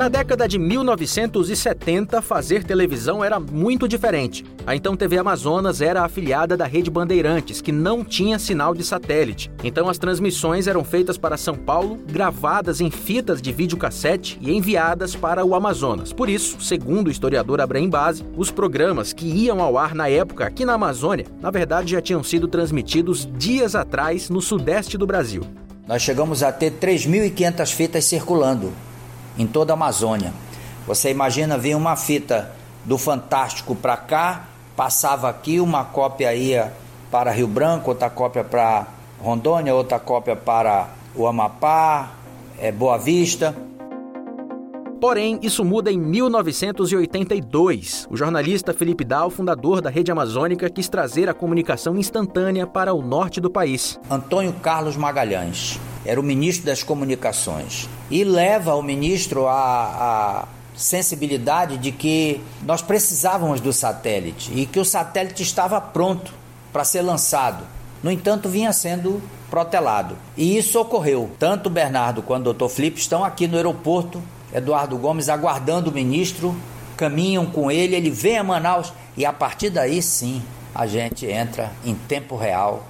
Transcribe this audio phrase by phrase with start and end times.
[0.00, 4.46] Na década de 1970, fazer televisão era muito diferente.
[4.66, 9.52] A então TV Amazonas era afiliada da Rede Bandeirantes, que não tinha sinal de satélite.
[9.62, 15.14] Então as transmissões eram feitas para São Paulo, gravadas em fitas de videocassete e enviadas
[15.14, 16.14] para o Amazonas.
[16.14, 20.46] Por isso, segundo o historiador Abraham Base, os programas que iam ao ar na época
[20.46, 25.42] aqui na Amazônia, na verdade já tinham sido transmitidos dias atrás no sudeste do Brasil.
[25.86, 28.72] Nós chegamos a ter 3.500 fitas circulando
[29.40, 30.34] em toda a Amazônia.
[30.86, 32.52] Você imagina vir uma fita
[32.84, 34.44] do Fantástico para cá,
[34.76, 36.74] passava aqui, uma cópia ia
[37.10, 38.86] para Rio Branco, outra cópia para
[39.18, 42.10] Rondônia, outra cópia para o Amapá,
[42.58, 43.56] é, Boa Vista.
[45.00, 48.06] Porém, isso muda em 1982.
[48.10, 53.00] O jornalista Felipe Dal, fundador da Rede Amazônica, quis trazer a comunicação instantânea para o
[53.00, 53.98] norte do país.
[54.10, 61.76] Antônio Carlos Magalhães era o ministro das Comunicações e leva o ministro a, a sensibilidade
[61.76, 66.32] de que nós precisávamos do satélite e que o satélite estava pronto
[66.72, 67.64] para ser lançado.
[68.02, 70.16] No entanto, vinha sendo protelado.
[70.36, 71.30] E isso ocorreu.
[71.38, 72.68] Tanto o Bernardo quanto o Dr.
[72.68, 76.54] Felipe estão aqui no aeroporto Eduardo Gomes aguardando o ministro,
[76.96, 80.42] caminham com ele, ele vem a Manaus e a partir daí sim
[80.74, 82.84] a gente entra em tempo real,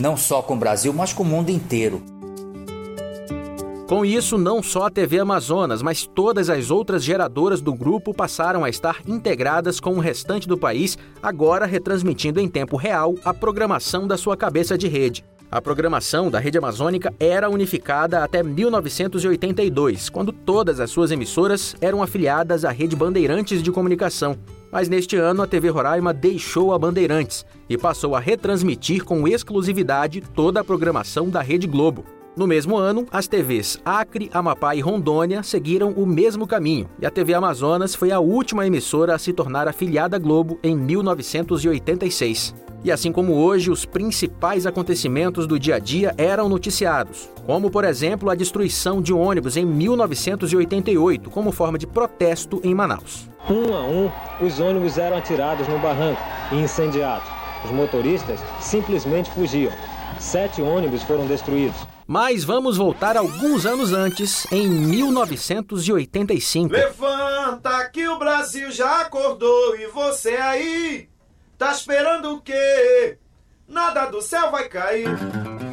[0.00, 2.11] não só com o Brasil, mas com o mundo inteiro.
[3.86, 8.64] Com isso, não só a TV Amazonas, mas todas as outras geradoras do grupo passaram
[8.64, 14.06] a estar integradas com o restante do país, agora retransmitindo em tempo real a programação
[14.06, 15.24] da sua cabeça de rede.
[15.50, 22.02] A programação da rede amazônica era unificada até 1982, quando todas as suas emissoras eram
[22.02, 24.38] afiliadas à rede Bandeirantes de Comunicação.
[24.70, 30.22] Mas neste ano a TV Roraima deixou a Bandeirantes e passou a retransmitir com exclusividade
[30.34, 32.21] toda a programação da Rede Globo.
[32.34, 37.10] No mesmo ano, as TVs Acre, Amapá e Rondônia seguiram o mesmo caminho, e a
[37.10, 42.54] TV Amazonas foi a última emissora a se tornar afiliada Globo em 1986.
[42.82, 47.84] E assim como hoje, os principais acontecimentos do dia a dia eram noticiados, como por
[47.84, 53.28] exemplo a destruição de ônibus em 1988 como forma de protesto em Manaus.
[53.48, 56.20] Um a um, os ônibus eram atirados no barranco
[56.50, 57.28] e incendiados.
[57.62, 59.72] Os motoristas simplesmente fugiam.
[60.18, 61.92] Sete ônibus foram destruídos.
[62.12, 66.70] Mas vamos voltar alguns anos antes, em 1985.
[66.70, 71.08] Levanta que o Brasil já acordou e você aí
[71.56, 73.16] Tá esperando o quê?
[73.66, 75.08] Nada do céu vai cair.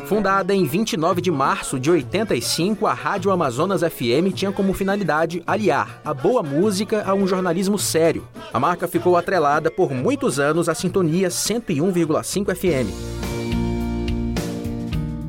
[0.06, 6.00] Fundada em 29 de março de 85, a Rádio Amazonas FM tinha como finalidade aliar
[6.06, 8.26] a boa música a um jornalismo sério.
[8.54, 13.19] A marca ficou atrelada por muitos anos à sintonia 101,5 FM.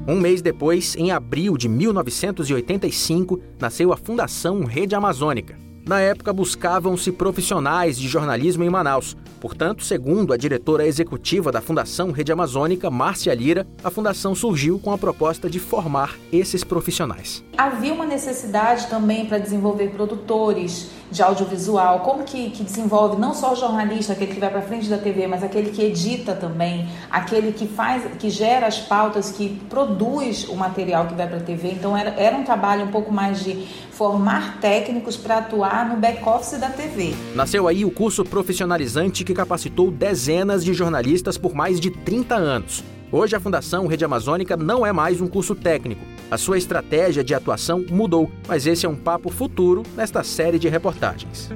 [0.09, 5.70] Um mês depois, em abril de 1985, nasceu a Fundação Rede Amazônica.
[5.87, 9.17] Na época, buscavam-se profissionais de jornalismo em Manaus.
[9.41, 14.93] Portanto, segundo a diretora executiva da Fundação Rede Amazônica, Márcia Lira, a fundação surgiu com
[14.93, 17.43] a proposta de formar esses profissionais.
[17.57, 23.53] Havia uma necessidade também para desenvolver produtores de audiovisual, como que, que desenvolve não só
[23.53, 27.53] o jornalista, aquele que vai para frente da TV, mas aquele que edita também, aquele
[27.53, 31.73] que faz, que gera as pautas, que produz o material que vai para a TV.
[31.73, 36.59] Então era, era um trabalho um pouco mais de formar técnicos para atuar no back-office
[36.59, 37.15] da TV.
[37.35, 42.85] Nasceu aí o curso profissionalizante que capacitou dezenas de jornalistas por mais de 30 anos.
[43.13, 46.05] Hoje a Fundação Rede Amazônica não é mais um curso técnico.
[46.31, 50.69] A sua estratégia de atuação mudou, mas esse é um papo futuro nesta série de
[50.69, 51.51] reportagens.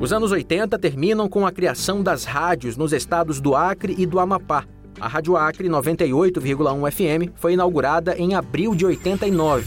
[0.00, 4.18] Os anos 80 terminam com a criação das rádios nos estados do Acre e do
[4.18, 4.64] Amapá,
[5.02, 9.64] a Rádio Acre 98,1 FM foi inaugurada em abril de 89.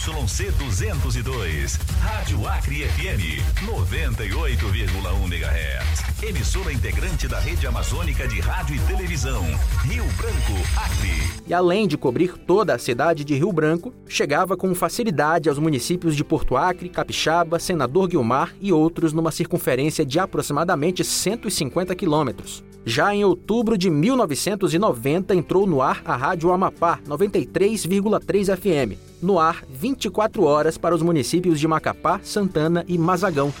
[0.00, 6.22] ZYC 202, Rádio Acre FM 98,1 MHz.
[6.22, 9.42] Emissora integrante da Rede Amazônica de Rádio e Televisão,
[9.84, 11.42] Rio Branco, Acre.
[11.46, 16.16] E além de cobrir toda a cidade de Rio Branco, chegava com facilidade aos municípios
[16.16, 22.64] de Porto Acre, Capixaba, Senador Guilmar e outros numa circunferência de aproximadamente 150 quilômetros.
[22.84, 29.62] Já em outubro de 1990 entrou no ar a Rádio Amapá 93,3 FM, no ar
[29.68, 33.52] 24 horas para os municípios de Macapá, Santana e Mazagão.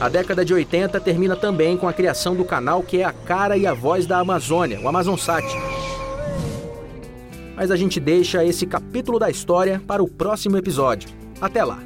[0.00, 3.56] A década de 80 termina também com a criação do canal que é a cara
[3.56, 5.44] e a voz da Amazônia, o Amazonsat.
[7.56, 11.08] Mas a gente deixa esse capítulo da história para o próximo episódio.
[11.40, 11.82] Até lá!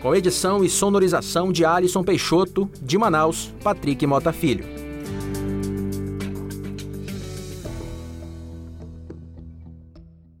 [0.00, 4.77] Com edição e sonorização de Alisson Peixoto, de Manaus, Patrick Mota Filho.